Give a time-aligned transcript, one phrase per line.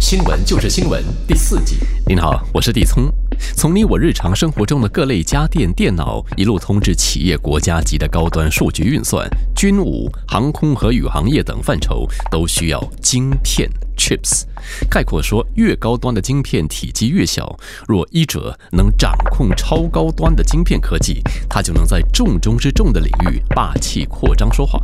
[0.00, 1.76] 新闻就是新闻第四季。
[2.06, 3.12] 您好，我是地聪。
[3.54, 14.44] 从你我日常生活中的各类家电、电脑，一路通至企业、国家级的高端数据运算、军武、航空和宇航业等范畴，都需要晶片 （chips）。
[14.88, 17.54] 概括说，越高端的晶片体积越小。
[17.86, 24.80] 若一者能掌控超高端的晶片科技，它就能在重中之重的领域霸气扩张说话。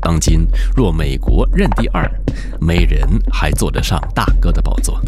[0.00, 0.46] 当今
[0.76, 2.10] 若美国认第二，
[2.60, 5.00] 没人还坐得上大哥的宝座。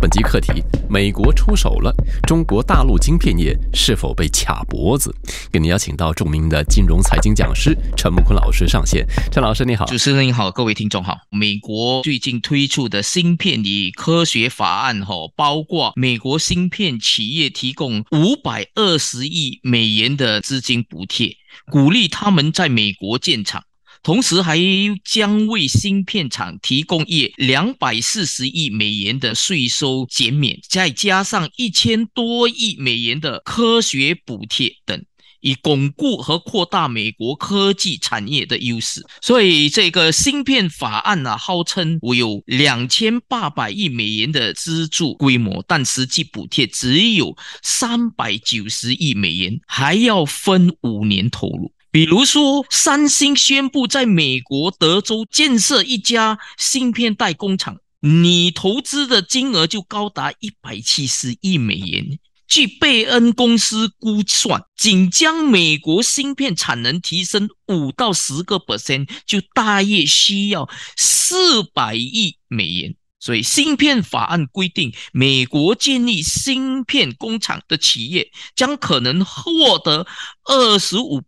[0.00, 1.92] 本集课题：美国出手了，
[2.22, 5.12] 中国大陆晶片业是否被卡脖子？
[5.50, 9.04] 给您邀请到著名的金融财经讲师陈木坤老师上线。
[9.32, 11.18] 陈老师你好，主持人你好，各位听众好。
[11.30, 21.34] 美国最近推出的芯片与科学法案，哈，包括美国芯片企业提供五百二十亿美元的资金补贴，
[21.72, 23.64] 鼓励他们在美国建厂。
[24.02, 24.58] 同时还
[25.04, 35.04] 将为芯片厂提供业两百四十亿美元的税收减免，再加上一千多亿美元的科学补贴等，
[35.40, 39.04] 以巩固和扩大美国科技产业的优势。
[39.20, 51.72] 所以这个芯片法案呢，号称我有两千八百亿美元的资助规模，但实际补贴只有三百九十亿美元，还要分五年投入。
[51.90, 62.18] 比如说，三星宣布在美国德州建设一家芯片代工厂，你投资的金额就高达一百七十亿美元。
[62.46, 72.94] 据贝恩公司估算，仅将美国芯片产能提升五到十个 percent，就大约需要四百亿美元。
[73.28, 80.06] 所以，芯片法案规定，美国建立芯片工厂的企业将可能获得
[80.44, 81.20] 二十五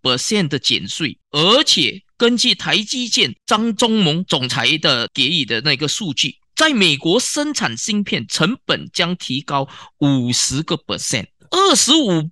[0.49, 12.31] 的减税，而且根据台积电张忠谋总裁的给予的那个数据，在美国生产芯片成本将提高五十个 percent，二十五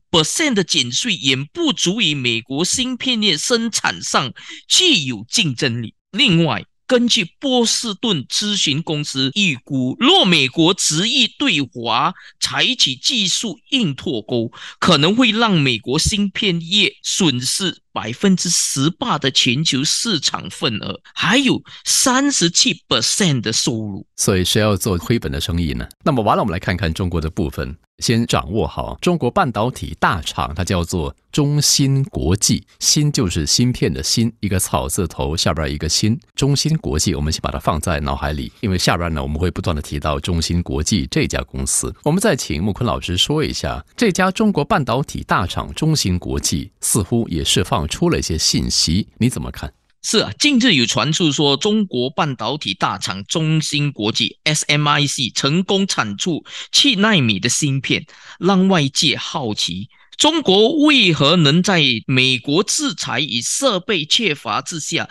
[0.54, 4.32] 的减税也不足以美国芯片业生产上
[4.66, 5.94] 具有竞争力。
[6.12, 14.50] 另外，根据波士顿咨询公司预估，若美国执意对华采取技术硬脱钩，
[14.80, 24.06] 可能会让美国芯片业损失百分之十八的全球市场份额，还有三十七 percent 的收入。
[24.16, 25.86] 所以，谁要做亏本的生意呢？
[26.02, 27.76] 那么，完了，我们来看看中国的部分。
[27.98, 41.94] 先掌握好中国半导体大厂，它叫做中芯国际，芯就是芯片的芯，一个草字头下边一个芯，中芯国际，我们先把它放在脑海里，因为下边呢我们会不断的提到中芯国际这家公司。
[42.04, 49.72] 我们再请木坤老师说一下，这家中国半导体大厂中芯国际似乎也释放出了一些信息，你怎么看？
[50.00, 58.06] 是啊，近日有传出说，中国半导体大厂中芯国际 （SMIC） 成功产出七纳米的芯片，
[58.38, 65.10] 让外界好奇，中国为何能在美国制裁与设备缺乏之下，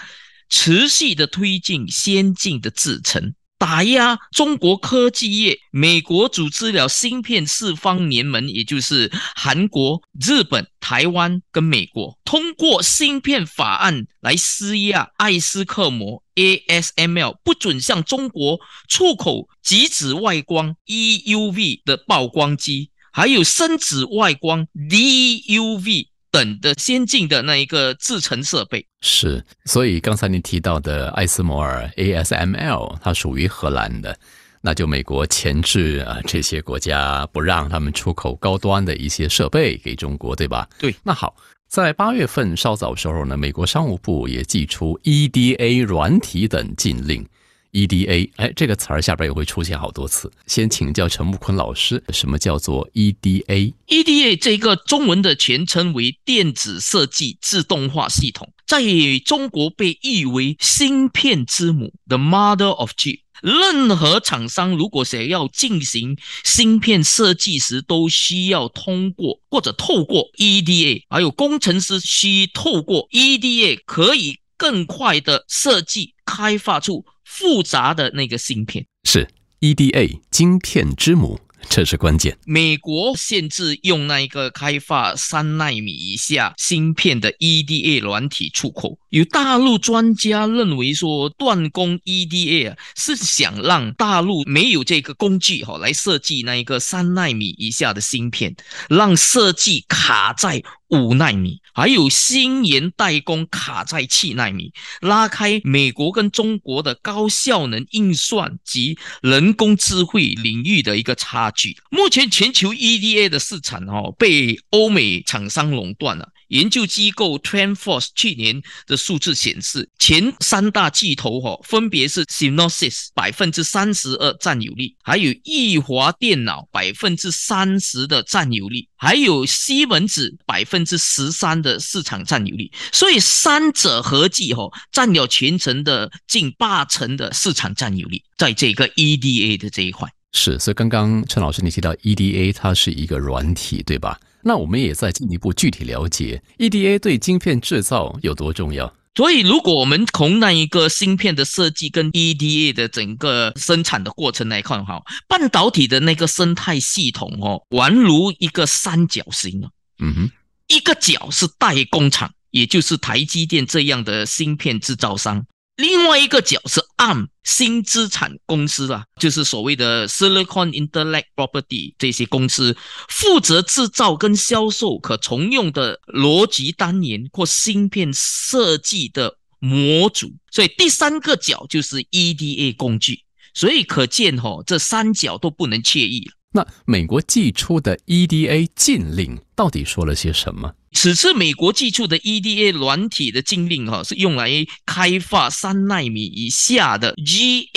[0.50, 3.34] 持续的推进先进的制程？
[3.58, 26.10] 打压中国科技业，美国组织了芯片四方联盟，也就是韩国、日本、台湾跟美国，通过芯片法案来施压艾斯克膜 （ASML） 不准向中国出口极紫外光 （EUV） 的曝光机，还有深紫外光 （DUV）。
[26.38, 34.16] 等的先进的那一个制程设备是，所以刚才您提到的艾斯摩尔 ASML，它属于荷兰的，
[34.62, 40.70] 那就美国前置啊这些国家不让他们出口高端的一些设备给中国，对吧？
[40.78, 40.94] 对。
[41.02, 41.36] 那好，
[41.68, 47.26] 在八月份稍早时候呢，美国商务部也寄出 EDA 软体等禁令。
[47.72, 50.32] EDA，哎，这个词儿下边也会出现好多次。
[50.46, 58.82] 先请教陈木坤老师，什么叫做 EDA？EDA 这个中文的全称为电子设计自动化系统，在
[59.26, 63.22] 中国被誉为芯片之母 （The Mother of Chip）。
[63.44, 77.06] 任何厂商如果想要进行芯片设计时，都需要通过或者透过 EDA，还有工程师需透过 EDA 可以更快的设计开发出。
[77.28, 79.28] 复杂的那个芯片是
[79.60, 81.40] EDA 晶片之母，
[81.70, 82.38] 这是关键。
[82.46, 88.98] 美国限制用那一个开发三纳米以下芯片的 EDA 软体出口。
[89.10, 98.56] 有大陆专家认为说，断供 EDA 啊，是想让大陆没有这个工具哈来设计那一个三纳米以下的芯片，
[98.90, 111.78] 让设计卡在五纳米，还有新研代工卡在七纳米，拉开美国跟中国的高效能运算及人工智慧领域的一个差距。
[111.90, 116.30] 目前全球 EDA 的市场哦，被欧美厂商垄断了。
[116.48, 132.72] 研究机构 TrendForce 去年的数字显示，前三大巨头哈，分别是 Synopsys 百分之三十二占有率，还有易华电脑百分之三十的占有率，还有西门子百分之十三的市场占有率。
[132.92, 140.10] 所以三者合计哈，占有全程的近八成的市场占有率，在这个 EDA 的这一块。
[140.34, 144.20] 是，所以刚刚陈老师你提到 EDA 它是一个软体，对吧？
[144.44, 148.94] 那我们也再进一步具体了解 EDA 对晶片制造有多重要。
[149.16, 159.72] 所以，如果我们从那一个芯片的设计跟 EDA 的整个生产的过程来看，哈，半导体的那个生态系统哦，宛如一个三角形哦。
[159.98, 160.32] 嗯哼，
[160.68, 165.44] 一个角是代工厂，也就是台积电这样的芯片制造商。
[165.78, 172.76] 另外一个角是 ARM 新资产公司啊，就是所谓的 Silicon Intellect Property 这些公司
[173.08, 183.24] 负责制造跟销售可重用的逻辑单元或芯片设计的模组，所以第三个角就是 EDA 工具，
[183.54, 186.28] 所以可见哈，这三角都不能惬意。
[186.54, 190.74] 那美国寄出的 EDA 禁令到底说了些什么？
[190.94, 194.50] 此次美国寄出的 EDA 软体的禁令，哈，是用来
[194.86, 197.70] 开发三纳米以下的 GAAFET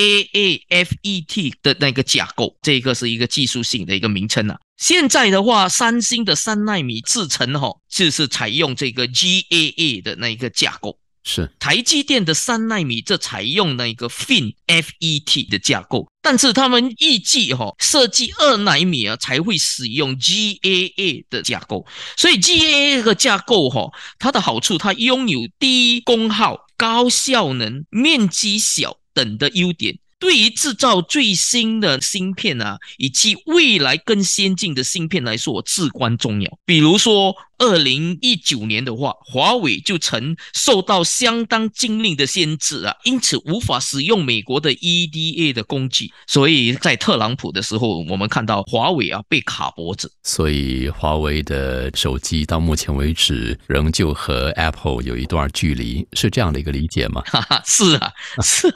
[1.63, 4.59] 的那个架构，这个是一个技术性的一个名称啊。
[4.79, 10.97] 现在的话，三星的三纳米制程，哈，就是采用这个 GAA 的那一个架构。
[11.23, 21.87] 是台积电的三纳米，这采用那个 FinFET 的架构，但是他们预计哈设计二纳米啊才会使用 GAA 的架构，
[22.17, 29.99] 所以 GAA 的架构哈，它的好处它拥有低功耗、高效能、面积小等的优点。
[30.19, 36.59] 对于制造最新的芯片啊，以及未来更先进的芯片来说，至关重要。
[36.67, 46.11] 比如说，二零一九年的话，华为就曾受到相当禁令的限制啊，因此无法使用美国的 EDA 的工具。
[46.27, 50.11] 所以在特朗普的时候，我们看到华为啊被卡脖子。
[50.23, 57.23] 所以华为的手机到目前为止仍旧和 Apple 有一段距离，是这样的一个理解吗？
[57.29, 58.11] 哈哈，是啊，
[58.43, 58.73] 是。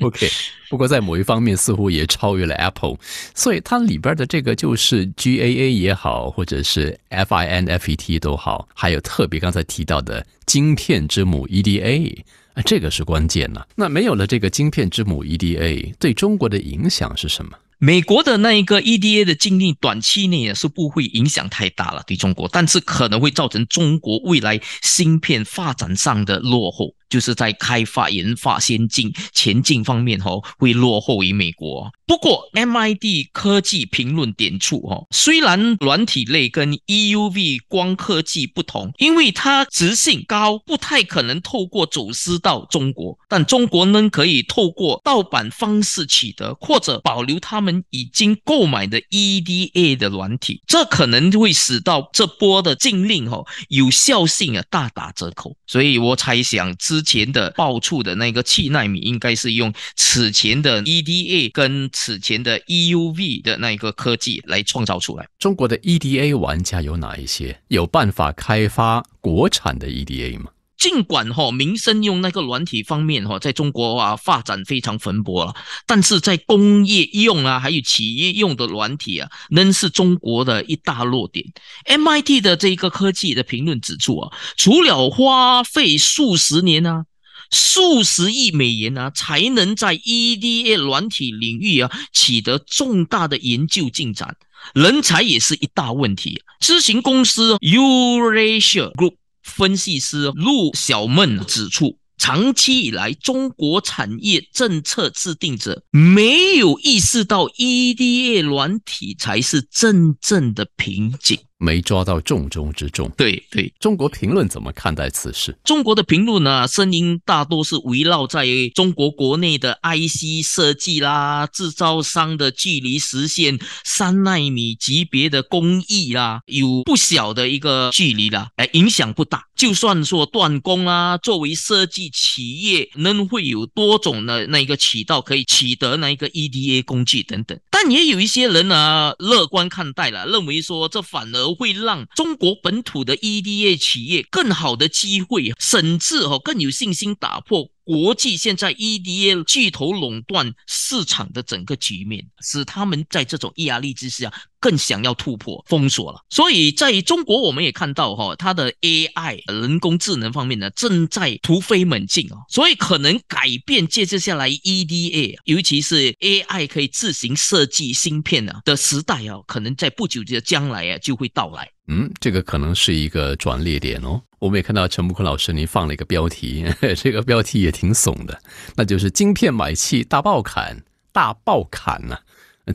[0.00, 0.28] OK。
[0.68, 2.96] 不过在某一方面似乎也超越了 Apple，
[3.36, 12.16] 所以它里边的这个就是 GAA 也好，或者是 FinFET 都好，还有特别刚才提到的晶片之母 EDA，
[12.64, 13.60] 这个是关键呢。
[13.74, 17.52] 那没有了这个晶片之母 EDA，对中国的影响是什么？
[17.78, 26.94] 美国的那一个 EDA 的禁令，短期内也是不会影响太大了对中国，但是可能会造成中国未来芯片发展上的落后。
[27.08, 31.90] 就是在开发研发先进前进方面哈，会落后于美国。
[32.06, 55.56] 不过，MIT 科技评论点出哈，虽然软体类跟 EUV 光科技不同，因为它值性高，不太可能透过走私到中国，但中国呢可以透过盗版方式取得或者保留他们已经购买的 EDA 的软体，这可能会使到这波的禁令哈有效性啊大打折扣。
[55.66, 65.28] 所以我猜想之前的爆出的那个七纳米，应该是用此前的 EDA 跟此前的 EUV 的那个科技来创造出来。
[65.38, 67.60] 中国的 EDA 玩家有哪一些？
[67.68, 70.46] 有办法开发国产的 EDA 吗？
[70.78, 75.54] 尽管哈民生用那个软体方面哈，在中国啊发展非常蓬勃了，
[75.86, 81.46] 但是在工业用啊，还有企业用的软体啊，仍是中国的一大弱点。
[81.86, 87.06] MIT 的这一个科技的评论指出啊，除了花费数十年啊、
[87.50, 94.36] 数十亿美元啊，才能在 EDA 软体领域啊取得重大的研究进展，
[94.74, 96.42] 人才也是一大问题。
[96.60, 99.14] 知行公司 Eurasia Group。
[99.46, 111.38] 分析师陆小梦指出，长期以来，中国产业政策制定者没有意识到 EDA 软体才是真正的瓶颈。
[111.58, 113.10] 没抓到重中之重。
[113.16, 115.56] 对对，中国评论怎么看待此事？
[115.64, 129.44] 中国的评论呢，声音大多是围绕在中国国内的 IC 设计啦，制造商的距离实现三纳米级别的工艺啦，有不小的一个距离啦，哎，影响不大。
[129.56, 137.58] 就算说断供啊，作为设计企业，能会有多种的那一个渠道可以取得那一个 EDA 工具等等。
[137.78, 147.68] 但也有一些人呢乐观看待了，认为说这反而会让中国本土的 EDA 企业更好的机会，甚至哦更有信心打破。
[147.86, 156.20] 国际现在 EDA 巨头垄断市场的整个局面，使他们在这种压力之下更想要突破封锁了。
[156.28, 162.42] 所以在中国，我们也看到哈，它的 AI 人工智能方面呢，正在突飞猛进啊。
[162.48, 171.70] 所以可能改变接着下来 EDA，尤其是 AI 可以自行设计芯片啊的时代啊，可能在不久的将来啊就会到来。
[171.88, 174.20] 嗯，这个可能是一个转捩点哦。
[174.38, 176.64] 我们也看到陈木坤老师您放了一个标题，
[176.96, 178.40] 这个标题也挺怂的，
[178.74, 182.18] 那就是“晶片买气大爆砍，大爆砍”呢。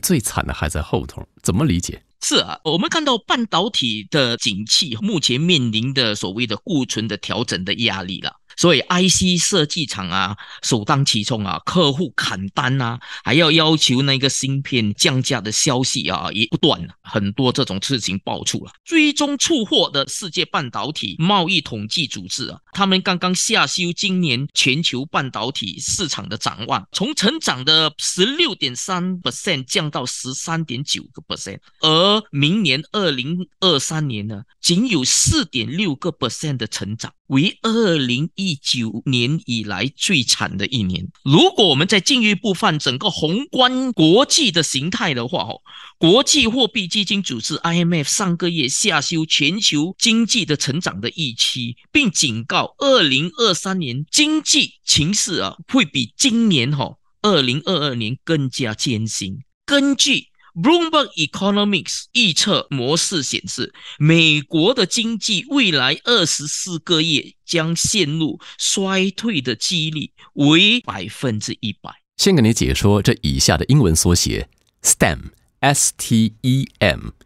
[0.00, 2.02] 最惨的还在后头，怎么理解？
[2.22, 8.36] 是啊，我们看到半导体的景气目前面临的所谓的库存的调整的压力了。
[8.56, 18.72] 所以，IC 设计厂啊，首当其冲啊，客户砍单呐，还要要求那个芯片降价的消息啊，也不断，很多这种事情爆出了。
[18.84, 37.12] 追踪出货的世界半导体贸易统计组织啊，他们刚刚下修今年全球半导体市场的展望，从成长的十六点三 percent 降到十三点九个 percent，而明年二零二三年呢，仅有四点六个 percent 的成长。
[37.28, 41.08] 为二零一九年以来最惨的一年。
[41.24, 45.62] 如果我们在进一步看整个宏观国际的形态的话，哦，
[45.96, 59.38] 国际货币基金组织 IMF 上个月下修全球经济的成长的预期，并警告二零二三年经济情势啊会比今年哈二零二二年更加艰辛。
[59.64, 71.90] 根据 Bloomberg Economics 预测模式显示，美国的经济未来二十四个月将陷入衰退的几率为百分之一百。
[72.18, 74.50] 先给你解说这以下的英文缩写
[74.82, 75.30] ：STEM，S-T-E-M，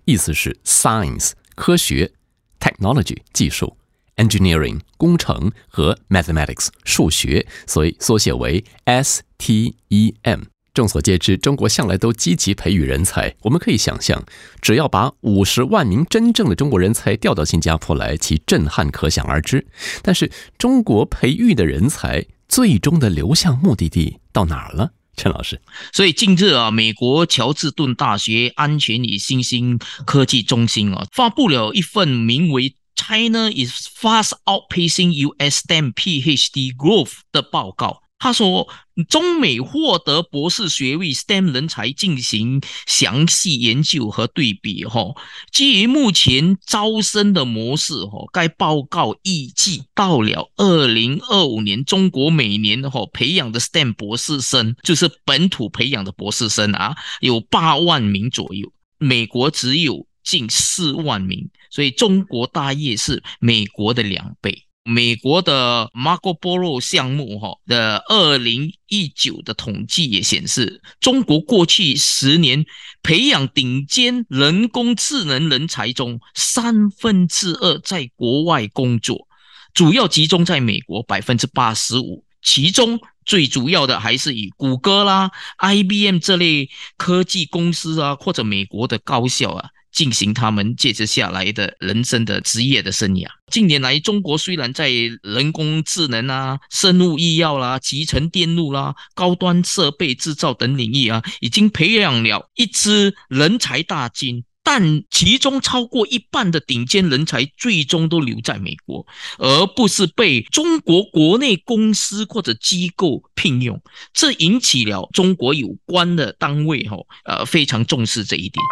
[0.05, 2.13] 意思是 Science 科学
[2.61, 3.77] ，Technology 技术
[4.17, 10.45] ，Engineering 工程和 Mathematics 数学，所以缩写为 STEM。
[10.75, 13.35] 众所皆知，中国向来都积极培育人才。
[13.41, 14.23] 我们可以想象，
[14.61, 19.67] 只要把五十万名真正的中国人才调到新加坡来，其震撼可想而知。
[20.03, 24.91] 但是，中国培育的人才最终的流向目的地到哪儿了？
[25.17, 25.63] 陈老师，
[25.95, 35.63] 所以近日啊，美国乔治顿大学安全与新兴科技中心啊，发布了一份名为 “China is fast outpacing U.S.
[35.65, 38.03] STEM PhD growth” 的报告。
[38.19, 38.67] 他说，
[39.11, 44.87] 中美获得博士学位 STEM 人才进行详细研究和对比。
[44.87, 45.15] 哈，
[45.53, 64.65] 基于目前招生的模式，哈，该报告预计到了二零二五年，中国每年的哈培养的 STEM 博士生，就是本土培养的博士生啊，有八万名左右，美国只有近四万名，所以中国大业是美国的两倍。
[64.83, 72.65] 美国的 Marco Polo 项目哈的二零一九的统计也显示，中国过去十年
[73.03, 79.27] 培养顶尖人工智能人才中，三分之二在国外工作，
[79.75, 89.71] 主要集中在美国百分之八十五，其中最主要的还是以谷歌啦、IBM 这类科技公司啊，或者美国的高校啊。
[89.97, 93.27] 进行他们接着下来的人生的职业的生涯。
[93.51, 94.91] 近年来，中国虽然在
[95.23, 109.07] 人工智能啊、生物医药啦、集成电路啦、高端设备制造等领域啊，已经培养了一支人才大军，但其中超过一半的顶尖人才最终都留在美国，
[109.39, 113.81] 而不是被中国国内公司或者机构聘用。
[114.13, 118.63] 这引起了中国有关的单位哈呃非常重视这一点。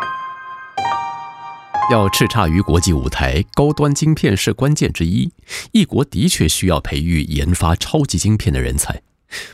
[1.90, 5.30] 要叱咤于国际舞台，高端晶片是关键之一。
[5.72, 9.02] 一国的确需要培育研发超级晶片的人才。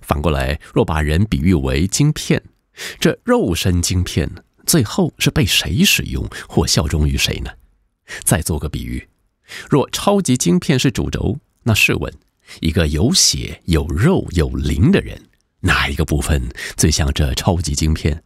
[0.01, 2.41] 反过来，若把人比喻为晶片，
[3.01, 4.31] 这肉身晶片
[4.65, 7.51] 最后是被谁使用或效忠于谁呢？
[8.23, 9.09] 再做个比喻，
[9.69, 12.15] 若超级晶片是主轴，那试问，
[12.61, 15.21] 一个有血有肉有灵的人，
[15.63, 18.23] 哪一个部分最像这超级晶片？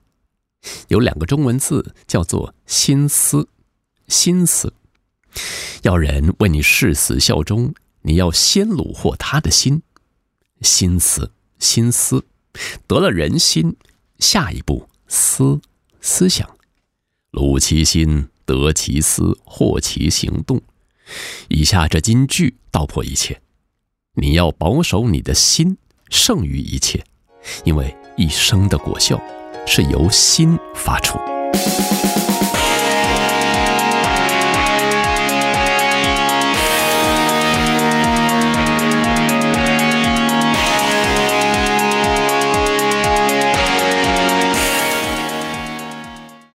[0.89, 3.49] 有两个中文字，叫做心思。
[4.09, 4.73] 心思，
[5.83, 9.83] 要人为你誓死效忠，你要先虏获他的心。
[10.61, 12.25] 心思，心思，
[12.87, 13.77] 得了人心，
[14.19, 15.61] 下一步思
[16.01, 16.57] 思想，
[17.33, 20.63] 虏其心，得其思，获其行动。
[21.49, 23.41] 以下这金句道破一切。
[24.15, 25.77] 你要保守你的心，
[26.09, 27.05] 胜于一切，
[27.65, 29.21] 因为一生的果效
[29.67, 31.19] 是由心发出。